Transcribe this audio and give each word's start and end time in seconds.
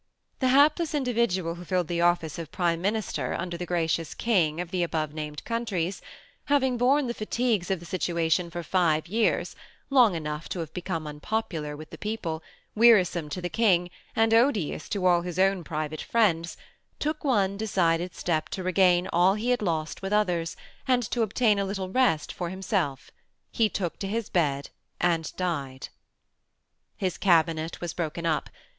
The 0.39 0.47
hapless 0.47 0.95
individual 0.95 1.53
who 1.53 1.63
filled 1.63 1.87
the 1.87 2.01
office 2.01 2.39
of 2.39 2.51
Prime 2.51 2.81
Minister 2.81 3.35
under 3.35 3.55
the 3.55 3.67
gracious 3.67 4.15
King 4.15 4.59
of 4.59 4.71
the 4.71 4.81
above 4.81 5.13
named 5.13 5.43
countries, 5.45 6.01
having 6.45 6.75
borne 6.75 7.05
the 7.05 7.13
fatigues 7.13 7.69
of 7.69 7.79
the 7.79 7.85
situation 7.85 8.49
for 8.49 8.63
five 8.63 9.07
years, 9.07 9.55
long 9.91 10.15
enough 10.15 10.49
to 10.49 10.59
have 10.61 10.73
become 10.73 11.05
unpopular 11.05 11.77
with 11.77 11.91
the 11.91 11.99
people, 11.99 12.41
wearisome 12.73 13.29
to 13.29 13.41
the 13.41 13.47
King, 13.47 13.91
and 14.15 14.33
odious 14.33 14.89
to 14.89 15.05
all 15.05 15.21
his 15.21 15.37
own 15.37 15.63
private 15.63 16.01
friends, 16.01 16.57
took 16.97 17.23
one 17.23 17.55
decided 17.55 18.15
step 18.15 18.49
to 18.49 18.63
regain 18.63 19.07
all 19.13 19.35
he 19.35 19.51
had 19.51 19.61
lost 19.61 20.01
with 20.01 20.11
others, 20.11 20.57
and 20.87 21.03
to 21.11 21.21
obtain 21.21 21.59
a 21.59 21.63
little 21.65 21.91
rest 21.91 22.33
for 22.33 22.49
himself— 22.49 23.11
he 23.51 23.69
took 23.69 23.99
to 23.99 24.07
his 24.07 24.29
bed 24.29 24.71
and 24.99 25.31
died. 25.35 25.89
His 26.97 27.19
cabinet 27.19 27.79
was 27.79 27.93
broken 27.93 28.25
up. 28.25 28.49